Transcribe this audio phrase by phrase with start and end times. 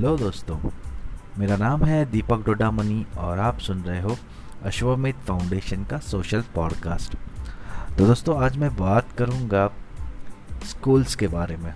[0.00, 0.56] Hello दोस्तों,
[1.38, 4.16] मेरा नाम है दीपक डोडामनी और आप सुन रहे हो
[4.64, 7.16] अश्वमेध फाउंडेशन का सोशल पॉडकास्ट।
[7.98, 9.66] तो दोस्तों, आज मैं बात करूँगा
[10.64, 11.74] स्कूल्स के बारे में।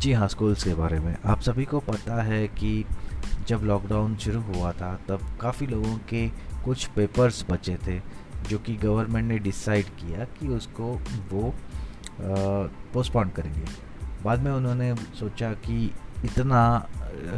[0.00, 2.84] जी हाँ स्कूल्स के बारे में। आप सभी को पता है कि
[3.48, 6.26] जब लॉकडाउन शुरू हुआ था, तब काफ़ी लोगों के
[6.64, 7.98] कुछ पेपर्स बचे थे,
[8.48, 10.92] जो कि गवर्नमेंट ने डिसाइड किया कि उसको
[11.32, 11.54] वो
[12.20, 13.64] पोस्टपोन करेंगे।
[14.24, 15.90] बाद में उन्होंने सोचा कि
[16.24, 16.86] इतना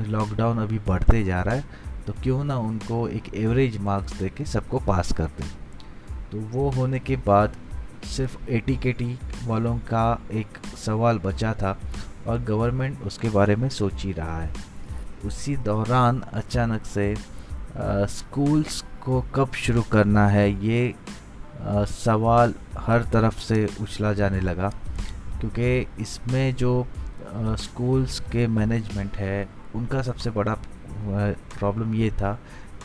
[0.08, 1.64] लॉकडाउन अभी बढ़ते जा रहा है
[2.06, 5.48] तो क्यों ना उनको एक एवरेज मार्क्स दे के सबको पास कर दें।
[6.32, 7.52] तो वो होने के बाद
[8.04, 11.78] सिर्फ़ एटी के टी वालों का एक सवाल बचा था
[12.26, 14.50] और गवर्नमेंट उसके बारे में सोच ही रहा है।
[15.24, 17.14] उसी दौरान अचानक से
[18.10, 20.94] स्कूल्स को कब शुरू करना है ये
[21.62, 24.68] आ, सवाल हर तरफ़ से उछला जाने लगा
[25.40, 26.86] क्योंकि इसमें जो
[27.58, 30.54] स्कूल्स के मैनेजमेंट है, उनका सबसे बड़ा
[31.04, 32.32] प्रॉब्लम ये था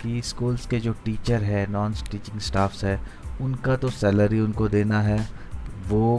[0.02, 3.00] कि स्कूल्स के जो टीचर है नॉन टीचिंग स्टाफ्स है,
[3.42, 5.20] उनका तो सैलरी उनको देना है,
[5.88, 6.16] वो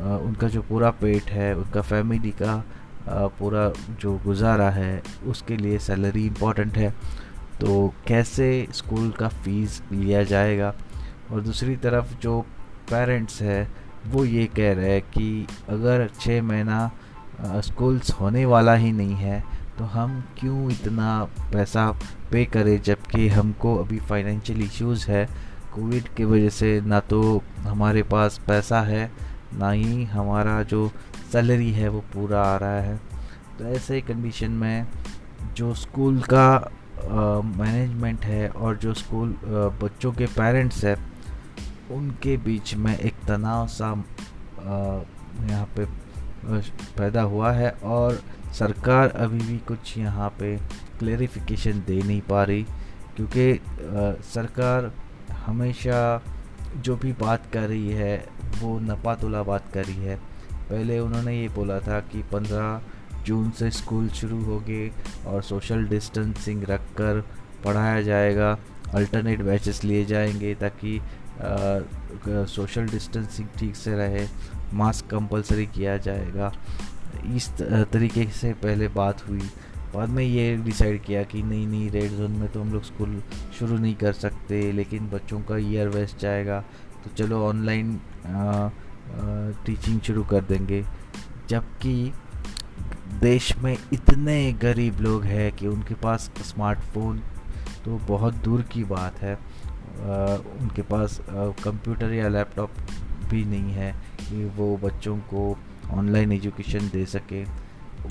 [0.00, 2.62] उनका जो पूरा पेट है, उनका फैमिली का
[3.08, 3.68] पूरा
[4.00, 6.90] जो गुजारा है, उसके लिए सैलरी इंपॉर्टेंट है।
[7.60, 10.74] तो कैसे स्कूल का फ़ीस लिया जाएगा?
[11.30, 12.40] और दूसरी तरफ़ जो
[12.90, 13.68] पेरेंट्स है,
[14.06, 16.90] वो ये कह रहे हैं कि अगर छः महीना
[17.40, 19.42] स्कूल्स होने वाला ही नहीं है
[19.78, 21.90] तो हम क्यों इतना पैसा
[22.32, 25.24] पे करें जबकि हमको अभी फाइनेंशियल इश्यूज़ है?
[25.74, 29.10] कोविड की वजह से ना तो हमारे पास पैसा है,
[29.54, 30.90] ना ही हमारा जो
[31.32, 32.96] सैलरी है वो पूरा आ रहा है।
[33.58, 34.86] तो ऐसे कंडीशन में
[35.56, 36.70] जो स्कूल का
[37.56, 39.34] मैनेजमेंट है और जो स्कूल
[39.82, 40.96] बच्चों के पेरेंट्स है,
[41.90, 43.90] उनके बीच में एक तनाव सा
[45.50, 45.84] यहाँ पे
[46.44, 48.20] पैदा हुआ है और
[48.58, 50.56] सरकार अभी भी कुछ यहाँ पे
[50.98, 52.62] क्लेरिफिकेशन दे नहीं पा रही,
[53.16, 53.60] क्योंकि
[54.34, 54.92] सरकार
[55.46, 56.22] हमेशा
[56.76, 58.16] जो भी बात कर रही है,
[58.60, 60.16] वो नपातुला बात कर रही है।
[60.70, 62.80] पहले उन्होंने ये बोला था कि 15
[63.24, 64.90] जून से स्कूल शुरू होंगे
[65.26, 67.20] और सोशल डिस्टेंसिंग रख कर
[67.64, 68.56] पढ़ाया जाएगा
[68.94, 71.00] अल्टरनेट बैचेस लिए जाएँगे ताकि
[72.48, 74.26] सोशल डिस्टेंसिंग ठीक से रहे,
[74.74, 76.52] मास्क कंपलसरी किया जाएगा।
[77.36, 77.48] इस
[77.92, 79.50] तरीके से पहले बात हुई।
[79.94, 83.22] बाद में ये डिसाइड किया कि नहीं नहीं, रेड जोन में तो हम लोग स्कूल
[83.58, 86.60] शुरू नहीं कर सकते, लेकिन बच्चों का ईयर वेस्ट जाएगा।
[87.04, 87.98] तो चलो ऑनलाइन
[89.66, 90.82] टीचिंग शुरू कर देंगे।
[91.48, 92.12] जबकि
[93.20, 97.18] देश में इतने गरीब लोग हैं कि उनके पास स्मार्टफ़ोन
[97.84, 99.38] तो बहुत दूर की बात है।
[100.60, 102.70] उनके पास कंप्यूटर या लैपटॉप
[103.30, 105.56] भी नहीं है कि वो बच्चों को
[105.90, 107.44] ऑनलाइन एजुकेशन दे सके।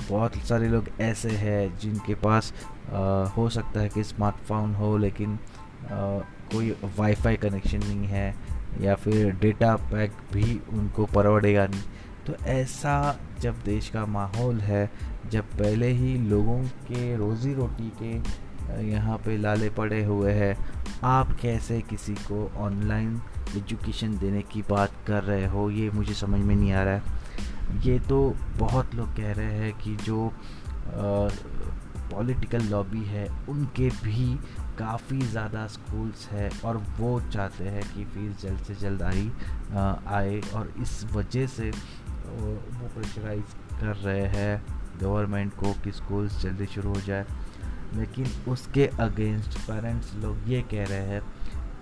[0.09, 2.53] बहुत सारे लोग ऐसे हैं जिनके पास
[2.93, 6.19] आ, हो सकता है कि स्मार्टफ़ोन हो लेकिन आ,
[6.53, 8.35] कोई वाईफाई कनेक्शन नहीं है
[8.81, 11.81] या फिर डेटा पैक भी उनको परवड़ेगा नहीं।
[12.27, 14.89] तो ऐसा जब देश का माहौल है
[15.31, 18.19] जब पहले ही लोगों के रोज़ी रोटी के
[18.81, 20.55] यहाँ पे लाले पड़े हुए हैं।
[21.03, 23.21] आप कैसे किसी को ऑनलाइन
[23.57, 27.79] एजुकेशन देने की बात कर रहे हो, ये मुझे समझ में नहीं आ रहा है।
[27.83, 30.31] ये तो बहुत लोग कह रहे हैं कि जो
[32.11, 34.35] पॉलिटिकल लॉबी है, उनके भी
[34.79, 39.31] काफ़ी ज़्यादा स्कूल्स है और वो चाहते हैं कि फ़ीस जल्द से जल्द आई
[40.07, 44.61] आए और इस वजह से वो प्रेशराइज कर रहे हैं
[45.01, 47.25] गवर्नमेंट को कि स्कूल्स जल्दी शुरू हो जाए।
[47.93, 51.21] लेकिन उसके अगेंस्ट पेरेंट्स लोग ये कह रहे हैं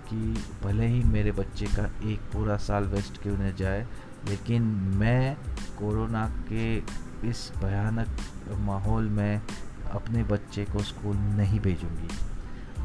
[0.08, 3.86] कि भले ही मेरे बच्चे का एक पूरा साल वेस्ट क्यों न जाए,
[4.28, 4.62] लेकिन
[4.96, 5.34] मैं
[5.78, 6.76] कोरोना के
[7.28, 9.40] इस भयानक माहौल में
[9.92, 12.08] अपने बच्चे को स्कूल नहीं भेजूँगी।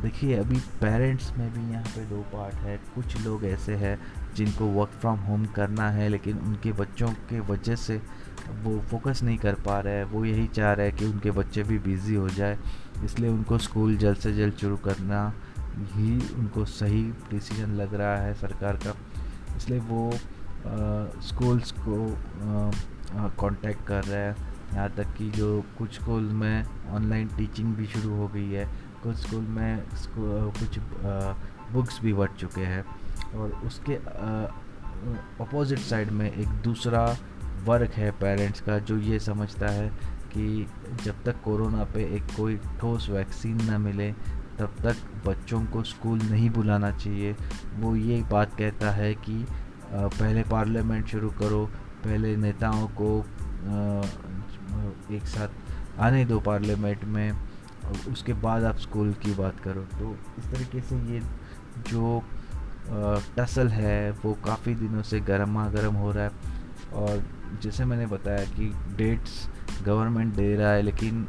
[0.02, 3.98] देखिए, अभी पेरेंट्स में भी यहाँ पे दो पार्ट है। कुछ लोग ऐसे हैं
[4.36, 8.02] जिनको वर्क फ्रॉम होम करना है, लेकिन उनके बच्चों के वजह से
[8.64, 11.64] वो फोकस नहीं कर पा रहे हैं। वो यही चाह रहे हैं कि उनके बच्चे
[11.64, 12.58] भी बिज़ी हो जाए,
[13.06, 15.22] इसलिए उनको स्कूल जल्द से जल्द शुरू करना
[15.94, 18.94] ही उनको सही डिसीज़न लग रहा है सरकार का।
[19.58, 20.12] इसलिए वो
[21.22, 21.98] स्कूल्स को
[23.40, 24.36] कांटेक्ट कर रहे हैं।
[24.74, 28.66] यहाँ तक कि जो कुछ स्कूल में ऑनलाइन टीचिंग भी शुरू हो गई है,
[29.04, 29.84] कुछ स्कूल में
[30.18, 30.80] कुछ
[31.74, 32.84] बुक्स भी बढ़ चुके हैं।
[33.36, 33.96] और उसके
[35.44, 37.06] अपोजिट साइड में एक दूसरा
[37.66, 39.88] वर्क है पेरेंट्स का जो ये समझता है
[40.34, 40.68] कि
[41.04, 44.12] जब तक कोरोना पे एक कोई ठोस वैक्सीन ना मिले,
[44.60, 44.96] तब तक
[45.26, 47.36] बच्चों को स्कूल नहीं बुलाना चाहिए।
[47.80, 49.46] वो ये बात कहता है कि
[49.94, 51.66] पहले पार्लियामेंट शुरू करो,
[52.04, 53.10] पहले नेताओं को
[55.16, 57.32] एक साथ आने दो पार्लियामेंट में
[58.12, 61.22] उसके बाद आप स्कूल की बात करो। तो इस तरीके से ये
[61.90, 62.22] जो
[63.38, 66.32] टसल है, वो काफ़ी दिनों से गर्मा गर्म हो रहा है।
[66.94, 67.24] और
[67.62, 69.50] जैसे मैंने बताया कि डेट्स
[69.86, 71.28] गवर्नमेंट दे रहा है, लेकिन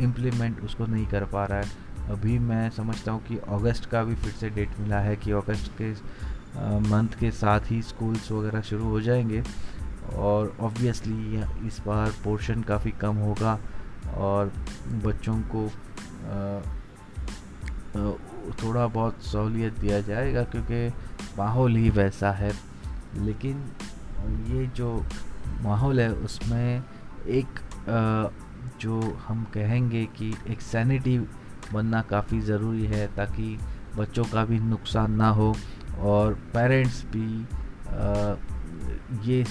[0.00, 4.14] इम्प्लीमेंट उसको नहीं कर पा रहा है। अभी मैं समझता हूँ कि अगस्त का भी
[4.14, 5.92] फिर से डेट मिला है कि अगस्त के
[6.90, 9.42] मंथ के साथ ही स्कूल्स वगैरह शुरू हो जाएँगे।
[10.14, 13.58] और ऑब्वियसली इस बार पोर्शन काफ़ी कम होगा
[14.16, 14.52] और
[15.04, 15.66] बच्चों को
[17.96, 20.88] थोड़ा बहुत सहूलियत दिया जाएगा क्योंकि
[21.38, 22.52] माहौल ही वैसा है।
[23.16, 23.64] लेकिन
[24.48, 25.04] ये जो
[25.62, 26.82] माहौल है, उसमें
[27.28, 27.60] एक
[28.80, 31.18] जो हम कहेंगे कि एक सैनिटी
[31.72, 33.58] बनना काफ़ी ज़रूरी है ताकि
[33.96, 35.54] बच्चों का भी नुकसान ना हो
[36.00, 37.46] और पेरेंट्स भी
[39.24, 39.44] ये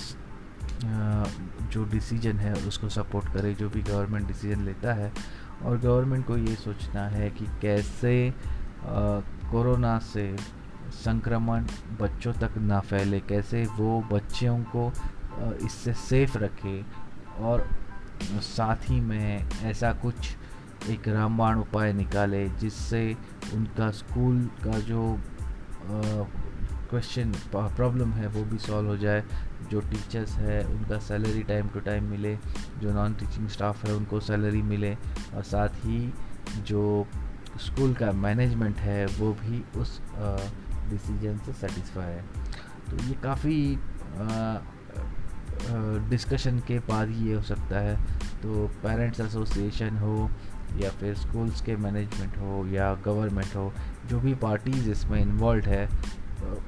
[1.71, 5.11] जो डिसीज़न है, उसको सपोर्ट करे, जो भी गवर्नमेंट डिसीज़न लेता है।
[5.65, 8.33] और गवर्नमेंट को ये सोचना है कि कैसे
[9.51, 10.35] कोरोना से
[10.93, 11.65] संक्रमण
[11.99, 14.91] बच्चों तक ना फैले, कैसे वो बच्चों को
[15.65, 16.81] इससे सेफ़ रखे।
[17.39, 17.67] और
[18.41, 20.35] साथ ही में ऐसा कुछ
[20.89, 23.01] एक रामबाण उपाय निकाले जिससे
[23.53, 25.19] उनका स्कूल का जो
[26.89, 29.23] क्वेश्चन प्रॉब्लम है वो भी सॉल्व हो जाए।
[29.71, 32.35] जो टीचर्स है, उनका सैलरी टाइम टू टाइम मिले,
[32.79, 36.13] जो नॉन टीचिंग स्टाफ है, उनको सैलरी मिले और साथ ही
[36.59, 37.07] जो
[37.59, 39.99] स्कूल का मैनेजमेंट है, वो भी उस
[40.89, 42.23] डिसीज़न से सेटिस्फाई है।
[42.89, 43.57] तो ये काफ़ी
[46.09, 47.95] डिस्कशन के बाद ये हो सकता है।
[48.41, 50.29] तो पेरेंट्स एसोसिएशन हो
[50.77, 53.71] या फिर स्कूल्स के मैनेजमेंट हो या गवर्नमेंट हो,
[54.05, 55.87] जो भी पार्टीज़ इसमें इन्वॉल्व है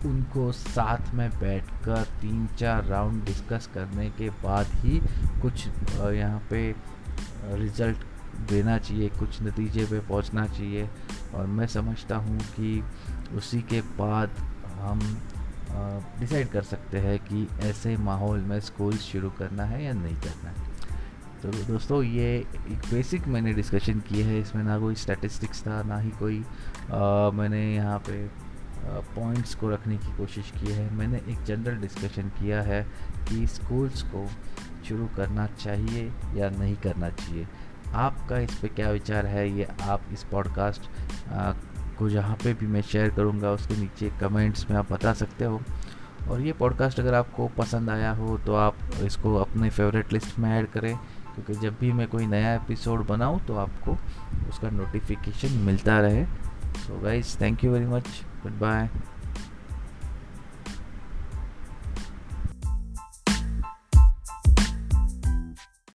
[0.05, 4.99] उनको साथ में बैठकर तीन चार राउंड डिस्कस करने के बाद ही
[5.41, 5.67] कुछ
[6.13, 6.75] यहाँ पे
[7.53, 7.97] रिज़ल्ट
[8.49, 10.89] देना चाहिए कुछ नतीजे पे पहुँचना चाहिए।
[11.35, 12.83] और मैं समझता हूँ कि
[13.35, 14.29] उसी के बाद
[14.79, 14.99] हम
[16.19, 20.49] डिसाइड कर सकते हैं कि ऐसे माहौल में स्कूल शुरू करना है या नहीं करना
[20.49, 20.67] है।
[21.41, 25.97] तो दोस्तों ये एक बेसिक मैंने डिस्कशन की है इसमें ना कोई स्टैटिस्टिक्स था ना
[25.97, 26.39] ही कोई
[26.91, 28.48] आ, मैंने यहाँ पे
[29.15, 32.81] पॉइंट्स को रखने की कोशिश की है। मैंने एक जनरल डिस्कशन किया है
[33.29, 34.25] कि स्कूल्स को
[34.87, 37.47] शुरू करना चाहिए या नहीं करना चाहिए।
[37.93, 39.49] आपका इस पर क्या विचार है?
[39.49, 40.89] ये आप इस पॉडकास्ट
[41.97, 45.61] को जहाँ पे भी मैं शेयर करूँगा, उसके नीचे कमेंट्स में आप बता सकते हो।
[46.29, 50.49] और ये पॉडकास्ट अगर आपको पसंद आया हो तो आप इसको अपने फेवरेट लिस्ट में
[50.51, 50.95] ऐड करें।
[51.35, 53.97] क्योंकि जब भी मैं कोई नया एपिसोड बनाऊँ तो आपको
[54.49, 56.25] उसका नोटिफिकेशन मिलता रहे।
[56.85, 58.07] so guys thank you very much.
[58.43, 58.89] Goodbye.